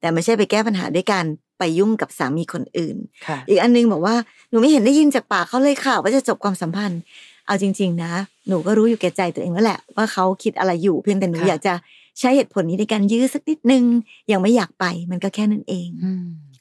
[0.00, 1.24] แต่ไม่ใช่ไปแก้ปัญหาด้วยการ
[1.58, 4.14] ไปยุ่งกับสามีคนอื่นค่ะอีกอันนึงบอกว่า
[4.50, 7.00] หนูไม่เห็นได้ยินจากปากเขาเลยค่ะ ว่าจะจบความสัมพันธ์
[7.46, 8.12] เอาจริง ๆ นะ
[8.48, 11.74] หนูก็รู้อยู่แก่ใจตัวเองแล้วแหละ ว่าเขาคิดอะไรอยู่เพียงแต่หนูค่ะอยากจะ
[12.20, 13.84] ใช้เหตุผลนี้ในการยื้อสักนิดนึง
[14.32, 16.06] ยังไม่อยากไปมันก็แค่นั้นเองอ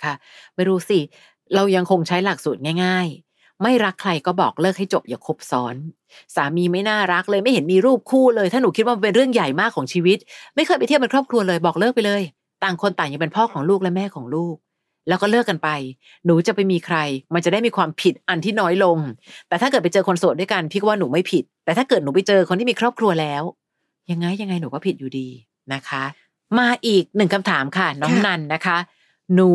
[0.04, 0.14] ค่ะ
[0.56, 1.00] ไม่รู้สิ
[1.56, 5.76] เรายังคงใช้หลักสูตรง่าย ๆ ไม่รักใครก็บอกเลิกให้จบอย่าคบซ้อน
[6.36, 10.18] สามีไม่น่ารักเลยไม่เห็นมีรูปคู่เลย ถ้าหนูคิดว่าเป็นเรื่องใหญ่มากของชีวิต
[10.56, 12.22] ไม่เคยไปเที่ยวเป็นครอบครัวเลยบอกเลิกไปเลย
[12.64, 14.56] ต่างคนต่างยังเป็นพ่อของลูกและแม่ของลูก
[15.08, 15.70] แล้วก็เลิกกันไป
[16.26, 16.98] หนูจะไปมีใคร
[17.34, 18.98] มันจะได้มีความผิดอันที่น้อยลง
[19.48, 23.44] แต่ถ้าเกิดไปเจอคนโสดด้วยกัน พี่ก็ว่าหนูไม่ผิด แต่ถ้าเกิดหนูไปเจอคนที่มีครอบครัวแล้ว
[24.12, 25.28] ยังไงยังไงหนูก็ผิดอยู่ดี
[25.74, 26.04] นะคะ
[26.58, 28.78] มาอีกหนึ่งคำถามค่ะ น้องค่ะนันนะคะ
[29.36, 29.52] หนู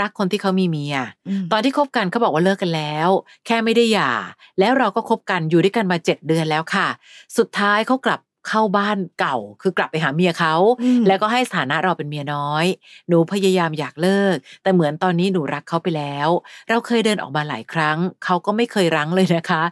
[0.00, 0.96] รักคนที่เขามีเมีย
[1.40, 3.08] มตอนที่คบกันเขาบอกว่าเลิกกันแล้ว
[3.46, 4.12] แค่ไม่ได้หย่า
[4.58, 6.88] แล้วเราก็คบกันอยู่ด้วยกันมาเจ็ดเดือนแล้วค่ะ
[7.36, 12.64] สุดท้ายเขากลับ เข้าบ้านเก่า คือกลับไปหาเมียเขาอืมแล้วก็ให้สถานะเราเป็นเมียน้อย
[13.08, 16.28] หนูพยายามอยากเลิก แต่เหมือนตอนนี้หนูรักเขาไปแล้ว
[16.68, 19.62] เราเคยเดินออกมาหลายครั้ง เขาก็ไม่เคยรั้งเลยนะคะ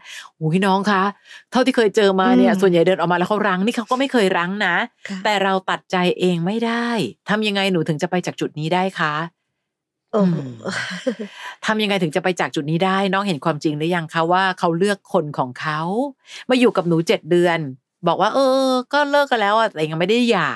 [0.41, 1.03] อุ้ยน้องคะ
[1.51, 4.77] เท่าที่เคยเจอมาเนี่ยอืมส่วนใหญ่เดินออกมาแล้วเขารั้งนี่เขาก็ไม่เคยรั้งนะ
[5.09, 6.89] ค่ะแต่เราตัดใจเองไม่ได้
[7.31, 9.15] ทำยังไงหนูถึงจะไปจากจุดนี้ได้คะ
[10.13, 10.37] โอ้โห
[11.67, 15.81] ทำยังไงถึงจะไปจากจุดนี้ได้ น้องเห็นความจริงหรือยังคะว่าเขาเลือกคนของเขา
[16.51, 17.59] มาอยู่กับหนูเจ็ดเดือน
[18.07, 20.51] บอกว่า เออ ก็เลิกกันแล้วอะแต่ยังไม่ได้หย่า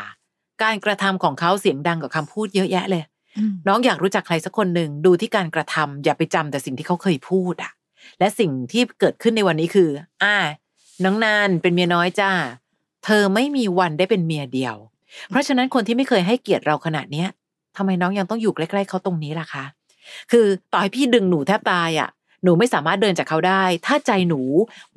[0.62, 3.02] การกระทำของเขาเสียงดังกับคำพูดเยอะแยะเลย
[3.38, 7.72] อืมน้องอยากรู้จักใครสักคนหนึ่งดูที่การกระทำอย่าไปจำแต่สิ่งที่เขาเคยพูดอะ
[8.18, 9.90] และสิ่งที่เกิดขึ้นในวันนี้คือ
[10.22, 10.36] อ่า
[11.04, 12.30] น้องนานเป็นเมียน้อยจ้า
[13.04, 14.76] เธอไม่มีวันได้เป็นเมียเดียว
[15.30, 17.28] เพราะฉะนั้นคนที่ไม่เคยให้เกียรติเราขนาดเนี้ย
[17.76, 19.64] ทำไมน้องยังต้องอยู่ใกล้ๆเขาตรงนี้ล่ะคะ
[20.30, 22.08] คือต่อให้พี่ดึงหนูแทบตายอะ
[22.46, 24.40] หนูไม่สามารถเดินจากเขาได้ ถ้าใจหนู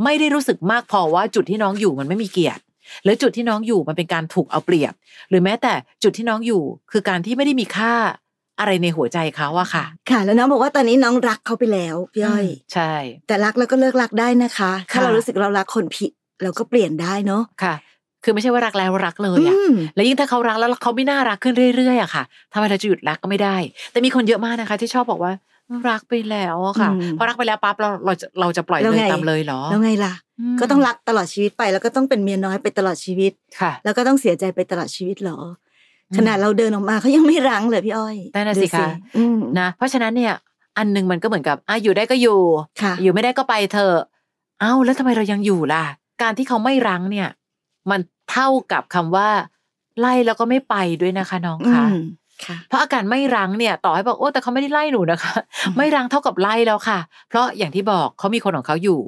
[0.03, 2.61] ไม่ได้รู้สึกมากพอว่าจุดที่น้องอยู่มันไม่มีเกียรติ
[3.03, 4.93] หรือจุดที่น้องอยู่มันเป็นการถูกเอาเปรียบ
[5.29, 7.93] หรือแม้แต่จุดที่น้องอยู่คือการที่ไม่ได้มีค่า
[8.59, 12.93] อะไรในหัวใจเขาอะค่ะ ค่ะ แล้วน้องบอกว่าตอนนี้น้องรักเขาไปแล้วพี่อ้อยใช่
[13.27, 16.11] แต่รักแล้วก็เลิกรักได้นะคะ ถ้าค่ะเรารู้สึกเรารักคนผิด
[16.43, 17.75] เราก็เปลี่ยนได้เนาะค่ะ
[18.23, 23.55] คือไม่ใช่ว่ารักแล้วรักเลยอะอืมแล้วยิ่งถ้าเขารักแล้วเขาไม่น่ารักขึ้นเรื่อยๆอะค่ะทำไมเราจะหยุดรักก็ไม่ได้
[23.91, 25.33] แต่มีคนเยอะมากนะคะ ที่ชอบบอกว่า
[25.89, 30.13] รักไปแล้วอะค่ะอืมพอรักไปแล้วปั๊บเราเราจะเราจะปล่อยแล้วเลยไงตามเลยเหรอแล้วไงล่ะ
[30.53, 35.37] มก็ต้องรักตลอดชีวิตไป แล้วก็ต้องเป็นเมียน้อยไปตลอดชีวิตค่ะ แล้วก็ต้องเสียใจไปตลอดชีวิตเหรอ
[36.09, 40.33] อมขนาดเราเดินออกมาเขายังไม่รั้งเลยพี่อ้อยนั่นน่ะสิดูคะอืมนะเพราะฉะนั้นเนี่ย
[40.77, 42.39] อันหนึงมันก็เหมือนกับอะอยู่ได้ก็อยู่
[42.81, 43.97] ค่ะอยู่ไม่ได้ก็ไปเถอะ
[44.59, 45.83] เอ้าแล้วทำไมเรายังอยู่ล่ะ
[46.21, 47.29] การที่เขาไม่รั้งเนี่ย
[47.89, 47.99] มัน
[48.31, 49.29] เท่ากับคำว่า
[49.99, 51.85] ไล่แล้วก็ไม่ไปด้วยนะคะน้องอืคะมค่ะ
[52.67, 55.33] เพราะอาการไม่รั้งเนี่ย ต่อให้บอกโอ้แต่เขาไม่ได้ไล่หนูนะคะ
[55.77, 56.99] ไม่รั้งเท่ากับไล่แล้วค่ะ
[57.29, 58.99] เพราะอย่างที่บอกเขามีคนของเขาอยู่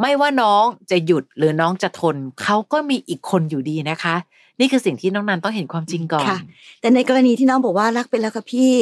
[0.00, 4.14] ไม่ว่าน้องจะหยุดหรือน้องจะทนเขาก็มีอีกคนอยู่ดีนะคะ
[4.60, 6.38] นี่คือสิ่งที่น้องนันต้องเห็นความจริงก่อนค่ะ
[6.80, 8.74] แต่ในกรณีที่น้องบอกว่ารักไปแล้วค่ะพี่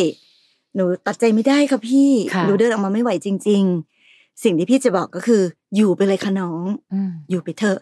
[0.75, 3.63] หนูตัดใจไม่ได้ค่ะพี่ค่ะหนูเดินออกมาไม่ไหวจริง
[4.03, 5.43] ๆ สิ่งที่พี่จะบอกก็คือ
[5.77, 7.79] อยู่ไปเลยค่ะน้องอืมอยู่ไปเถอะ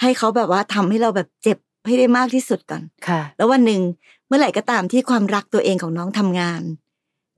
[0.00, 3.80] ให้เขาแบบว่าทำให้เราแบบเจ็บให้ได้มากที่สุดก่อนค่ะแล้ววันหนึ่ง
[4.21, 6.62] เมื่อไหร่ก็ตามที่ความรักตัวเองของน้องทำงาน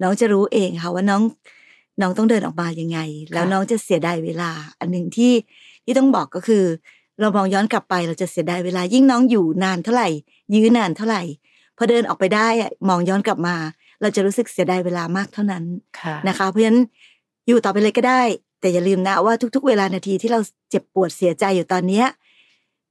[0.02, 1.22] น้องจะรู้เองค่ะว่าน้อง
[2.00, 2.98] น้องต้องเดินออกมายังไง
[3.32, 5.32] แล้วน้องจะเสียดายเวลา อันหนึ่งที่
[5.84, 6.64] ที่ต้องบอกก็คือ
[7.20, 10.08] เรามองย้อนกลับไปเราจะเสียดายเวลา ยิ่งน้องอยู่นานเท่าไหร่
[10.54, 11.22] ยื้อนานเท่าไหร่
[11.76, 13.56] พอเดินออกไปได้อะมองย้อนกลับมา
[14.00, 15.64] เราจะรู้สึกเสียดายเวลามากเท่านั้น
[16.00, 16.80] ค่ะนะคะ เพราะฉะนั้น
[17.46, 18.22] อยู่ต่อไปเลยก็ได้
[18.60, 22.06] แต่อย่าลืมนะว่าทุก ๆ เวลานาทีที่เราเจ็บปวดเสียใจอยู่ตอนเนี้ย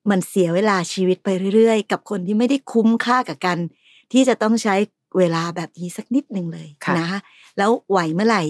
[0.09, 3.57] มันเสียเวลาชีวิตไปเรื่อยๆ กับคนที่ไม่ได้คุ้มค่ากับกัน
[4.13, 4.75] ที่จะต้องใช้
[5.17, 7.07] เวลาแบบนี้สักนิดหนึ่งเลยค่ะนะ
[7.57, 8.43] แล้วไหวเมื่อไหร่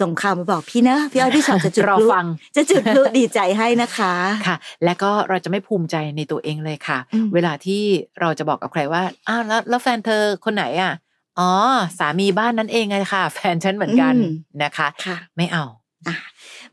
[0.00, 4.14] ส่งข่าวมาบอกพี่นะพี่อ้อยพี่ชอตจะจุดรอพลุฟังจะจุดพลุดีใจให้นะคะ
[4.46, 7.82] ค่ะ และก็เราจะไม่ภูมิใจในตัวเองเลยค่ะอืมเวลาที่
[8.20, 10.92] เราจะบอกกับใครว่าอ้าวแล้วแล้วแฟนเธอคนไหนอะ
[11.38, 11.50] อ๋อ
[11.98, 14.14] สามีบ้านนั้นเองไงค่ะ แฟนฉันเหมือนกัน
[14.62, 15.64] นะคะค่ะ ไม่เอา
[16.06, 16.16] อะ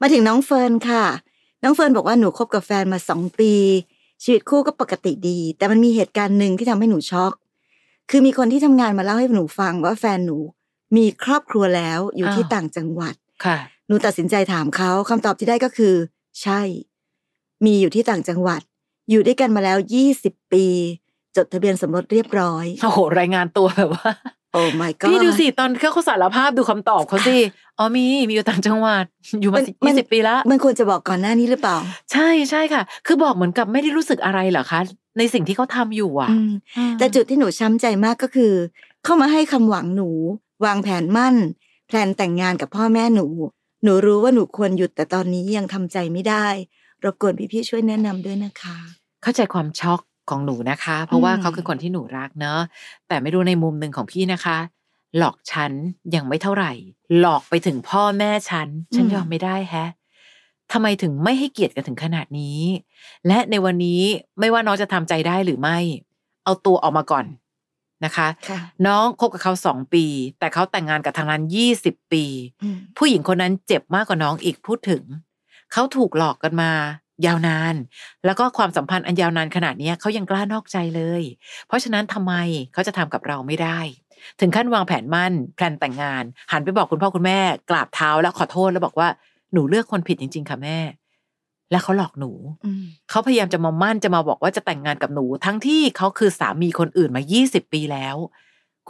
[0.01, 1.05] มาถึงน้องเฟิร์นค่ะ
[1.63, 3.53] น้องเฟิร์นบอกว่าหนูคบกับแฟนมาสองปี
[4.23, 7.33] ชีวิตคู่ก็ปกติดี แต่มันมีเหตุการณ์หนึ่งที่ทำให้หนูช็อก
[8.09, 10.37] คือมีคนที่ทำงานมาเล่าให้หนูฟังว่าแฟนหนู
[10.97, 15.95] มีครอบครัวแล้วอยู่ที่อ้าวต่างจังหวัดค่ะ หนูตัดสินใจถามเขาคำตอบที่ได้ก็คือ
[16.41, 16.61] ใช่
[17.65, 18.61] มีอยู่ที่ต่างจังหวัด
[19.09, 20.65] อยู่ด้วยกันมาแล้วยี่สิบปี
[21.35, 24.11] จดทะเบียนสมรสเรียบร้อยโอ้โหรายงานตัวแบบว่า
[24.53, 27.37] โอ้ my god พี่ดูสิตอนเขาสารภาพดูคำตอบเขาสิ
[27.79, 29.05] อ๋อมีมีอยู่ต่างจังหวัด
[29.41, 31.77] อยู่มามันมัยี่นสิบปีละมันควรจะบอกก่อนหน้านี้หรือเปล่า
[32.11, 34.79] ใช่ใช่ค่ะ คือบอกเหมือนกับไม่ได้รู้สึกอะไรเหรอคะ
[35.17, 36.51] ในสิ่งที่เขาทำอยู่อะอืม
[36.99, 38.53] แต่จุดที่หนูช้ำใจมากก็คือ
[39.03, 40.09] เข้ามาให้คำหวังหนู
[40.65, 41.35] วางแผนมั่น
[41.87, 43.27] แพลนแต่งงานกับพ่อแม่หนู
[43.83, 46.45] หนูรู้ว่าหนูควรหยุดแต่ตอนนี้ยังทำใจไม่ได้
[47.03, 48.77] รบกวนพี่ๆช่วยแนะนำด้วยนะคะ
[49.23, 52.59] เข้าใจความช็อกของหนูนะคะ เพราะว่าอืมเขาคือคนที่หนูรักเนอะ
[53.07, 54.57] แต่ไม่รู้ในมุมหนึ่งของพี่นะคะ
[55.17, 55.71] หลอกฉัน
[56.15, 56.71] ยังไม่เท่าไหร่
[57.19, 59.89] หลอกไปถึงพ่อแม่ฉัน ฉันยอมไม่ได้แฮะ
[60.71, 62.61] ทำไมถึงไม่ให้เกียรติกันถึงขนาดนี้
[63.27, 64.01] และในวันนี้
[64.39, 65.77] ไม่ว่าน้องจะทำใจได้หรือไม่
[66.43, 67.25] เอาตัวออกมาก่อน
[68.05, 70.05] นะคะค่ะน้องคบกับเขาสองปี
[70.39, 72.23] แต่เขาแต่งงานกับทางนั้นยี่สิบปี
[72.63, 75.03] อืมผู้หญิงคนนั้นเจ็บมากกว่าน้องอีกพูดถึง
[75.71, 76.71] เขาถูกหลอกกันมา
[77.25, 77.75] ยาวนาน
[78.25, 81.23] แล้วก็ความสัมพันธ์อันยาวนานขนาดเนี้ยเขายังกล้านอกใจเลย
[81.67, 82.33] เพราะฉะนั้นทำไม
[82.73, 83.79] เขาจะทำกับเราไม่ได้
[84.39, 89.07] ถึงขั้นวางแผนมั่นแพลนแต่งงาน หันไปบอกคุณพ่อคุณแม่ กราบเท้าแล้วขอโทษแล้วบอกว่า
[89.53, 90.77] หนูเลือกคนผิดจริง ๆ ค่ะแม่
[91.71, 92.31] และเขาหลอกหนู
[92.65, 98.15] อืมเขาพยายามจะมามั่นจะมาบอกว่าจะแต่งงานกับหนู ทั้งที่เขาคือสามีคนอื่นมา 20 ปีแล้ว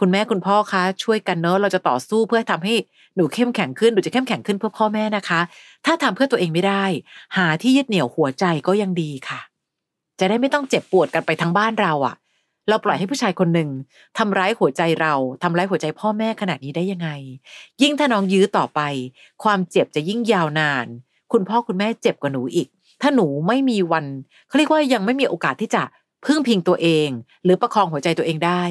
[0.00, 2.74] คุณแม่คุณพ่อคะ ช่วยกันเนอะเราจะต่อสู้เพื่อทำให้
[3.16, 5.40] หนูเข้มแข็งขึ้นหนูจะเข้มแข็งขึ้นเพื่อพ่อแม่นะคะ
[5.86, 6.84] ถ้าทำเพื่อตัวเองไม่ได้
[7.36, 9.40] หาที่ยึดเหนี่ยวหัวใจก็ยังดีค่ะ
[10.20, 12.14] จะได้ไม่ต้องเจ็บปวดกันไปทั้งบ้านเราอะ่ะ
[12.70, 13.68] เราปล่อยให้ผู้ชายคนหนึ่ง
[14.18, 17.08] ทำร้ายหัวใจเราทำร้ายหัวใจพ่อแม่ขนาดนี้ได้ยังไง
[17.82, 18.80] ยิ่งถ้าน้องยื้อต่อไป
[19.42, 20.86] ความเจ็บจะยิ่งยาวนาน
[21.32, 22.68] คุณพ่อคุณแม่เจ็บกว่าหนูอีก
[23.02, 24.04] ถ้าหนูไม่มีวัน
[24.48, 25.82] เขาเรียกว่ายังไม่มีโอกาสที่จะ
[26.26, 27.08] พึ่งพิงตัวเอง
[27.44, 28.62] หรือประคองหัวใจตัวเองได้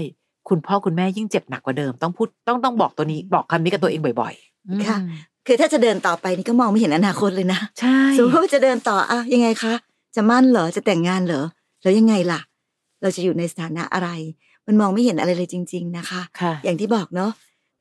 [0.49, 4.97] คุณพ่อคุณแม่ยิ่งเจ็บหนักกว่าเดิม ต้องพูดต้องต้องบอกตัวนี้บอกคำนี้กับตัวเองบ่อยๆอืมค่ะ
[5.47, 9.73] คือถ้าจะเดินต่อไปนี่ก็มองไม่เห็นอนาคตเลยนะใช่สมมติว่าจะเดินต่ออะยังไงคะ
[10.15, 11.43] จะมั่นเหรอจะแต่งงานเหรอ
[11.81, 12.39] แล้วยังไงล่ะ
[13.01, 14.09] เราจะอยู่ในสถานะอะไร
[14.67, 17.31] มันมองไม่เห็นอะไรเลยจริง ๆ นะคะค่ะอย่างที่บอกเนาะ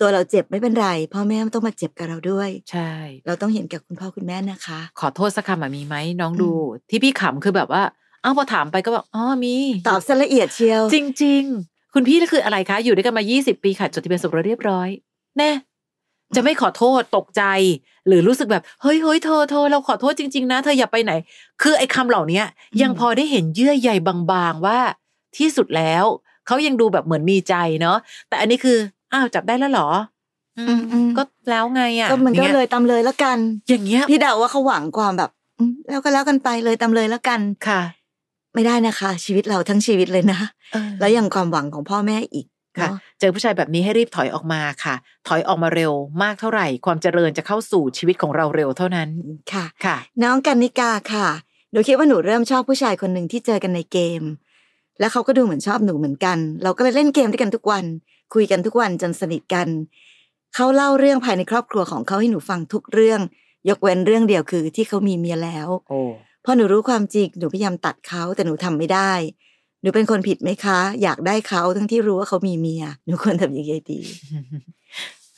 [0.00, 2.90] ตัวเราเจ็บไม่เป็นไรพ่อแม่ไม่ต้องมาเจ็บกับเราด้วย ใช่
[3.26, 7.82] เราต้องเห็นกับคุณพ่อคุณแม่นะคะ ขอโทษสักคำอะมีไหมน้องดูอืมที่พี่ขำคือแบบว่า
[8.24, 9.54] อ้าวพอถามไปก็แบบอ๋อมี
[9.88, 14.88] ตอบซะละเอียดเชียว จริง ๆ คุณพี่นั่นคืออะไรคะ อยู่ด้วยกันมา 20 ปีค่ะจดทะเบียนสมรสเรียบร้อย
[15.38, 15.50] แน่
[16.36, 17.42] จะไม่ขอโทษตกใจ
[18.06, 21.12] หรือรู้สึกแบบเฮ้ยเฮ้ยเธอเธอเราขอโทษจริง ๆ นะ เธออย่าไปไหน
[21.62, 22.42] คือไอ้คำเหล่านี้
[22.82, 24.78] ยังพอได้เห็นเยื่อใยบางๆว่า
[25.38, 26.04] ที่สุดแล้ว
[26.46, 27.96] เขายังดูแบบเหมือนมีใจเนาะ
[28.28, 28.78] แต่อันนี้คือ
[29.12, 29.88] อ้าวจับได้แล้วเหรอ
[30.58, 37.80] อืมอืมก็แล้วไงอะก็มันก็างงี้เลยตามเลยแล้วกัน อย่างเงี้ยพี่เดาว่าเขาหวังความแบบอืมแล้วก็แล้วกันไปเลยตามเลยแล้วกันค่ะ
[38.54, 40.40] ไม่ได้นะคะ ชีวิตเราทั้งชีวิตเลยนะ
[40.72, 42.46] เออแล้วยังความหวังของพ่อแม่อีก
[42.78, 44.94] ค่ะเนาะเจอผู้ชายแบบนี้ให้รีบถอยออกมาค่ะ
[45.28, 49.08] ถอยออกมาเร็วมากเท่าไหร่ ความเจริญจะเข้าสู่ชีวิตของเราเร็วเท่านั้น
[49.52, 51.28] ค่ะค่ะ น้องกันนิกาค่ะ
[51.72, 54.22] หนูคิดว่าหนูเริ่มชอบผู้ชายคนหนึ่งที่เจอกันในเกม
[54.98, 57.84] แล้วเขาก็ดูเหมือนชอบหนูเหมือนกัน เราก็เลยเล่นเกมด้วยกันทุกวัน
[58.34, 59.68] คุยกันทุกวันจนสนิทกัน
[60.54, 63.20] เขาเล่าเรื่องภายในครอบครัวของเขาให้หนูฟังทุกเรื่อง
[63.68, 66.00] ยกเว้นเรื่องเดียวคือที่เขามีเมียแล้วโอ้
[66.44, 69.12] พอหนูรู้ความจริงหนูพยายามตัดเขาแต่หนูทำไม่ได้
[69.82, 74.00] หนูเป็นคนผิดไหมคะ อยากได้เขาทั้งที่รู้ว่าเขามีเมียหนูควรทำยังไงดี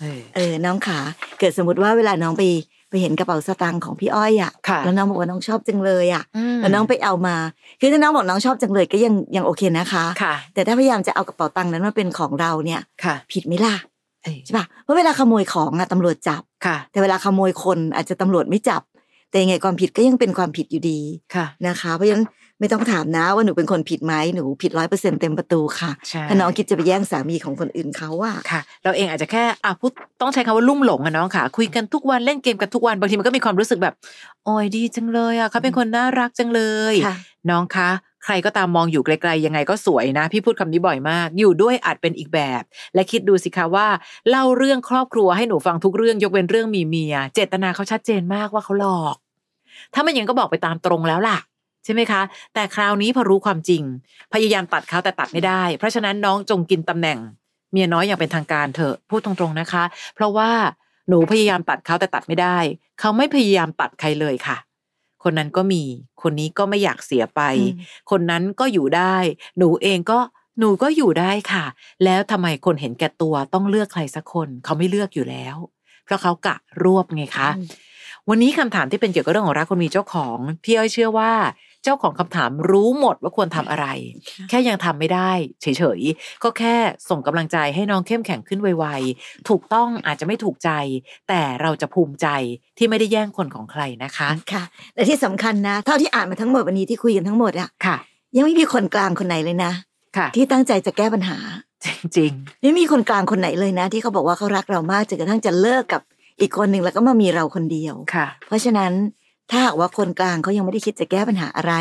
[0.01, 0.99] เออเออน้องขา
[1.39, 2.43] เกิดสมมติว่าเวลาน้องไป
[2.91, 6.25] ไปเห็นกระเป๋าสตางค์ของพี่อ้อยอะค่ะแล้วน้องบอกว่าน้องชอบจังเลยอะ
[6.57, 7.37] มแล้วน้องไปเอามา
[7.81, 13.75] คือถ้าน้องบอกน้องชอบจังเลยก็ยังยังโอเคนะคะค่ะแต่ถ้าพยายามจะเอากระเป๋าตังค์นั้นมาเป็นของเราเนี่ยค่ะผิดไหมล่ะ
[14.23, 18.83] เอ้ยใช่ปะเพราะเวลาขโมยของอะตำรวจจับค่ะแต่เวลาขโมยคนอาจจะตำรวจไม่จับ
[19.31, 21.01] แต่ยังไงความผิดก็ยังเป็นความผิดอยู่ดี
[21.35, 22.25] ค่ะนะคะ เพราะฉะนั้น
[22.61, 33.95] ไม่ต้องถามนะว่าหนูเป็นคนผิดไหมหนูผิดร้อยเปอร์เซ็นเต็มประตูค่ะใช่ถ้าน้องคิดจะไปแย่งสามีของคนอื่นเขาอะค่ะ เราเองอาจจะแค่อะพูดต้องใช้คำว่าลุ่มหลงอะน้องค่ะ คุยกันทุกวันเล่นเกมกันทุกวันบางทีมันก็มีความรู้สึกแบบ
[34.45, 37.17] โอ้ยดีจังเลยอะเขาเป็นคนน่ารักจังเลยค่ะ
[37.51, 37.91] น้องคะ
[38.25, 42.63] ใครก็ตามมองอยู่ไกลๆยังไงก็สวยนะ พี่พูดคำนี้บ่อยมาก อยู่ด้วยอาจเป็นอีกแบบ
[42.95, 43.89] และคิดดูสิคะว่า
[44.31, 49.17] เล่าเรื่องครอบครัวให้หนูฟังทุกเรื่องยกเว้นเรื่องมีเมีย เจตนาเขาชัดเจนมากว่าเขาหลอก
[49.95, 51.39] ถ้ามันยังก็บอกไปตามตรงแล้วล่ะ
[51.85, 52.23] ใช่ไหมคะ
[52.55, 53.83] แต่คราวนี้พอรู้ความจริง
[54.33, 57.19] พยายามตัดเขาแต่ตัดไม่ได้ เพราะฉะนั้นน้องจงกินตำแหน่ง
[57.73, 60.51] เมียน้อยอย่างเป็นทางการเถอะพูดตรงๆนะคะ เพราะว่า
[61.09, 62.59] หนูพยายามตัดเขาแต่ตัดไม่ได้
[63.01, 64.57] เขาไม่พยายามตัดใครเลยค่ะ
[65.23, 65.83] คนนั้นก็มี
[66.23, 67.77] คนนี้ก็ไม่อยากเสียไปอืม
[68.11, 69.17] คนนั้นก็อยู่ได้
[69.59, 70.19] หนูเองก็
[70.59, 71.65] หนูก็อยู่ได้ค่ะ
[72.05, 75.57] แล้วทำไมคนเห็นแก่ตัวต้องเลือกใครสักคน เขาไม่เลือกอยู่แล้ว
[76.05, 77.67] เพราะเขากะรวบไงคะอืม
[78.29, 81.33] วันนี้คำถามที่เป็นเกี่ยวกับเรื่องของรักคนมีเจ้าของพี่อ้อยเชื่อว่า
[81.85, 83.87] เจ้าของคำถามรู้หมดว่าควรทำอะไร
[84.49, 85.31] แค่ยังทำไม่ได้
[85.63, 85.67] เฉ
[85.99, 86.75] ยๆ ก็แค่
[87.09, 90.71] ส่งกำลังใจให้น้องเข้มแข็งขึ้นไวๆ ถูกต้องอาจจะไม่ถูกใจ
[91.29, 92.27] แต่เราจะภูมิใจ
[92.79, 94.65] ที่ไม่ได้แย่งคนของใครนะคะค่ะ
[94.95, 97.97] และที่สำคัญนะ เท่าที่อ่านมาทั้งหมดวันนี้ที่คุยกันทั้งหมดอะค่ะ
[98.37, 99.73] ยังไม่มีคนกลางคนไหนเลยนะ
[100.17, 101.39] ค่ะ ที่ตั้งใจจะแก้ปัญหา
[102.17, 106.03] จริงไม่มีคนกลางคนไหนเลยนะ ที่เขาบอกว่าเขารักเรามากจนกระทั่งจะเลิกกับ
[106.41, 108.93] อีกคนหนึ่งแล้วก็มามีเราคนเดียวๆค่ะ เพราะฉะนั้น
[109.51, 111.75] ถ้าหากว่าคนกลางเขายังไม่ได้คิดจะแก้ปัญหาอะไร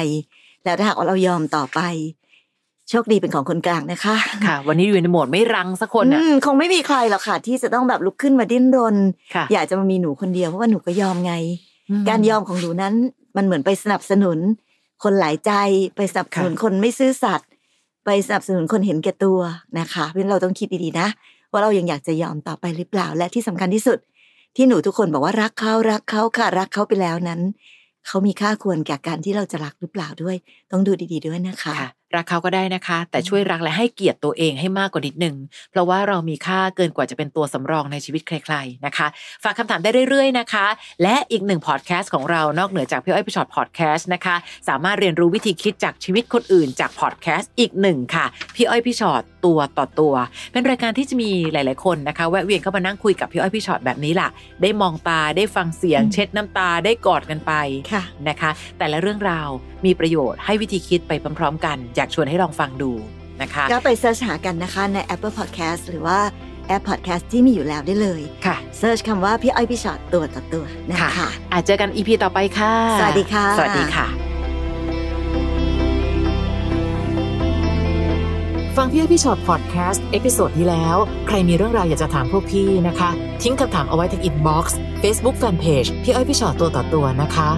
[0.64, 1.80] แล้วถ้าหากว่าเรายอมต่อไป
[2.90, 8.96] โชคดีเป็นของคนกลางนะคะ ค่ะ วันนี้อยู่ในโหมดไม่รังสักคนอะอืมคงไม่มีใครหรอกค่ะ ที่จะต้องแบบลุกขึ้นมาดิ้นรน
[9.36, 11.34] ค่ะอยากจะมามีหนูคนเดียวเพราะว่าหนูก็ยอมไง
[12.10, 12.94] การยอมของหนูนั้น
[13.38, 14.38] มันเหมือนไปสนับสนุน
[15.04, 15.52] คนหลายใจ
[15.96, 17.48] ไปสนับสนุนค่ะคนไม่ซื่อสัตย์
[18.06, 19.40] ไปสนับสนุนคนเห็นแก่ตัว
[19.80, 21.08] นะคะเพราะฉะนั้นเราต้องคิดดีๆนะ
[21.52, 24.00] ว่าเรายังอยากจะยอมต่อไปหรือเปล่าและที่สำคัญที่สุด
[24.60, 27.42] ที่หนูทุกคนบอกว่ารักเขารักเขาค่ะรักเขาไปแล้วนั้น
[28.08, 30.36] เขามีค่าควรแก่การที่เราจะรักหรือเปล่าด้วย
[30.72, 35.36] ต้องดูดี ๆ ด้วยนะคะคะ รักเขาก็ได้นะคะ แต่ช่วยรักและให้เกียรติตัวเองให้มากกว่านิดนึง
[35.72, 39.08] เพราะว่าเรามีค่าเกินกว่าจะเป็นตัวสำรองในชีวิตใคร ๆนะคะ
[39.44, 40.66] ฝากคำถามได้เรื่อยๆนะคะ
[41.04, 44.36] และอีกหนึ่งพอดแคสต์ของเรานอกเหนือจากพี่อ้อยพี่ฉอดพอดแคสต์นะคะ
[44.70, 50.14] สามารถเรียนรู้วิธีคิดจากชีวิตคนอื่นจากพอดแคสต์อีกหนึ่งค่ะ พี่อ้อยพี่ฉอดตัวต่อตัว
[50.52, 54.30] เป็นรายการที่จะมีหลาย ๆคนนะคะ แวะเวียนเข้ามานั่งคุยกับพี่อ้อยพี่ฉอดแบบนี้ล่ะ
[54.62, 57.54] ได้มองตาได้ฟังเสียงอืมเช็ดน้ำตาได้กอดกันไป
[57.92, 59.50] ค่ะนะคะ แต่ละเรื่องราว
[59.86, 62.92] มีประโยชน์ให้วิธีคิดไปพร้อมๆ กัน อยากชวนให้ลองฟังดู
[63.42, 66.20] นะคะก็ไป search หากันนะคะใน Apple Podcast หรือว่า
[66.68, 74.08] แอป Podcast ที่มีอยู่แล้วได้เลยค่ะ search คำว่าพี่อ้อยพี่ชอตตัวต่อตัวนะคะอาจเจอกันอีพีต่อไปค่ะ สวัสดีค่ะ สวัสดีค่ะ
[78.78, 83.10] ฟังพี่อ้อยพี่ชอตพอดแคสต์ episode ที่แล้ว ใครมีเรื่องราวอยากจะถามพวกพี่นะคะ
[83.42, 87.50] ทิ้งคำถามเอาไว้ที่อินบ็อกซ์เฟซบุ๊กแฟนเพจพี่อ้อยพี่ชอตตัวต่อตัวนะคะ